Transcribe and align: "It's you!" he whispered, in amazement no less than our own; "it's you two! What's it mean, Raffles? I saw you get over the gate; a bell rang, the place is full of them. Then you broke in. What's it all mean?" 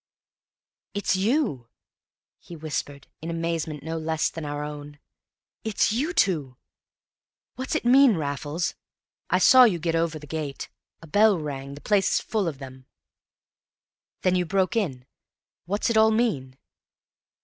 "It's 0.95 1.15
you!" 1.15 1.67
he 2.39 2.55
whispered, 2.55 3.05
in 3.21 3.29
amazement 3.29 3.83
no 3.83 3.99
less 3.99 4.31
than 4.31 4.45
our 4.45 4.63
own; 4.63 4.97
"it's 5.63 5.91
you 5.93 6.11
two! 6.11 6.57
What's 7.53 7.75
it 7.75 7.85
mean, 7.85 8.15
Raffles? 8.17 8.73
I 9.29 9.37
saw 9.37 9.65
you 9.65 9.77
get 9.77 9.93
over 9.93 10.17
the 10.17 10.25
gate; 10.25 10.69
a 11.03 11.05
bell 11.05 11.37
rang, 11.37 11.75
the 11.75 11.81
place 11.81 12.13
is 12.13 12.19
full 12.19 12.47
of 12.47 12.57
them. 12.57 12.87
Then 14.23 14.33
you 14.33 14.43
broke 14.43 14.75
in. 14.75 15.05
What's 15.65 15.91
it 15.91 15.97
all 15.97 16.09
mean?" 16.09 16.57